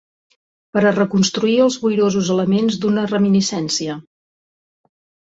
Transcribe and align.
Per 0.75 0.81
a 0.83 0.93
reconstituir 0.93 1.57
els 1.65 1.75
boirosos 1.83 2.31
elements 2.35 2.77
d'una 2.85 3.03
reminiscència 3.11 3.99